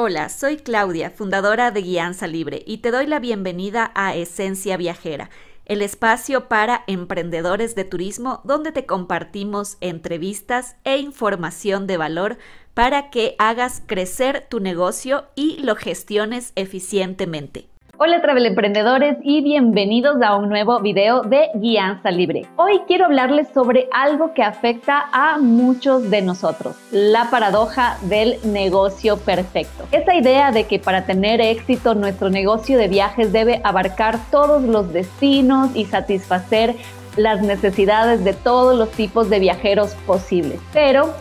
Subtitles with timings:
[0.00, 5.28] Hola, soy Claudia, fundadora de Guianza Libre, y te doy la bienvenida a Esencia Viajera,
[5.64, 12.38] el espacio para emprendedores de turismo donde te compartimos entrevistas e información de valor
[12.74, 17.68] para que hagas crecer tu negocio y lo gestiones eficientemente.
[18.00, 22.46] Hola Travel Emprendedores y bienvenidos a un nuevo video de Guianza Libre.
[22.54, 29.16] Hoy quiero hablarles sobre algo que afecta a muchos de nosotros, la paradoja del negocio
[29.16, 29.88] perfecto.
[29.90, 34.92] Esa idea de que para tener éxito nuestro negocio de viajes debe abarcar todos los
[34.92, 36.76] destinos y satisfacer
[37.16, 40.60] las necesidades de todos los tipos de viajeros posibles.
[40.72, 41.12] Pero,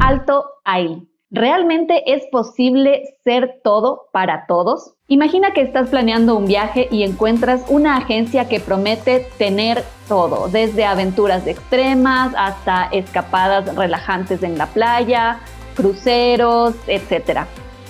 [0.00, 1.06] alto ahí.
[1.34, 4.92] ¿Realmente es posible ser todo para todos?
[5.08, 10.84] Imagina que estás planeando un viaje y encuentras una agencia que promete tener todo, desde
[10.84, 15.40] aventuras extremas hasta escapadas relajantes en la playa,
[15.74, 17.40] cruceros, etc.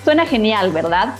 [0.05, 1.15] Suena genial, ¿verdad?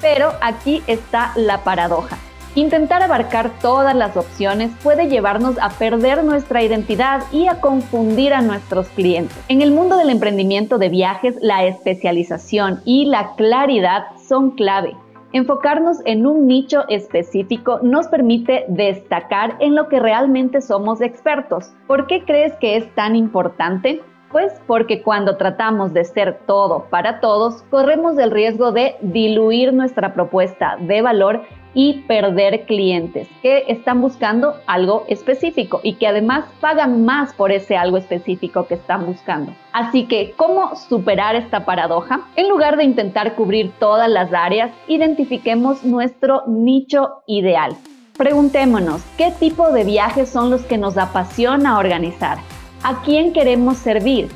[0.00, 2.16] Pero aquí está la paradoja.
[2.58, 8.42] Intentar abarcar todas las opciones puede llevarnos a perder nuestra identidad y a confundir a
[8.42, 9.38] nuestros clientes.
[9.46, 14.96] En el mundo del emprendimiento de viajes, la especialización y la claridad son clave.
[15.32, 21.72] Enfocarnos en un nicho específico nos permite destacar en lo que realmente somos expertos.
[21.86, 24.02] ¿Por qué crees que es tan importante?
[24.32, 30.12] Pues porque cuando tratamos de ser todo para todos, corremos el riesgo de diluir nuestra
[30.12, 31.42] propuesta de valor
[31.74, 37.76] y perder clientes que están buscando algo específico y que además pagan más por ese
[37.76, 39.52] algo específico que están buscando.
[39.72, 42.22] Así que, ¿cómo superar esta paradoja?
[42.36, 47.76] En lugar de intentar cubrir todas las áreas, identifiquemos nuestro nicho ideal.
[48.16, 52.38] Preguntémonos, ¿qué tipo de viajes son los que nos apasiona organizar?
[52.82, 54.28] ¿A quién queremos servir?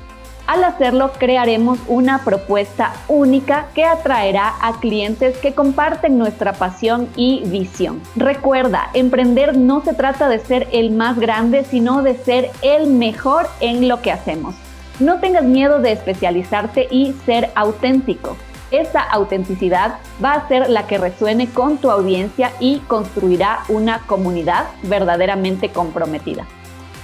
[0.47, 7.43] Al hacerlo, crearemos una propuesta única que atraerá a clientes que comparten nuestra pasión y
[7.47, 8.03] visión.
[8.17, 13.47] Recuerda, emprender no se trata de ser el más grande, sino de ser el mejor
[13.61, 14.57] en lo que hacemos.
[14.99, 18.37] No tengas miedo de especializarte y ser auténtico.
[18.73, 24.67] Esa autenticidad va a ser la que resuene con tu audiencia y construirá una comunidad
[24.83, 26.47] verdaderamente comprometida.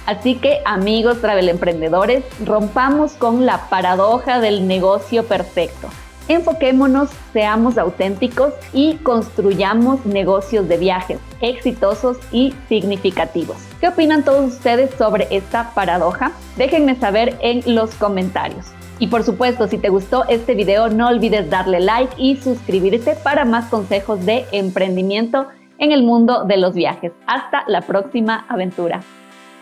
[0.09, 5.87] Así que amigos travel emprendedores, rompamos con la paradoja del negocio perfecto.
[6.27, 13.57] Enfoquémonos, seamos auténticos y construyamos negocios de viajes exitosos y significativos.
[13.79, 16.31] ¿Qué opinan todos ustedes sobre esta paradoja?
[16.57, 18.65] Déjenme saber en los comentarios.
[18.97, 23.45] Y por supuesto, si te gustó este video, no olvides darle like y suscribirte para
[23.45, 25.45] más consejos de emprendimiento
[25.77, 27.11] en el mundo de los viajes.
[27.27, 29.01] Hasta la próxima aventura.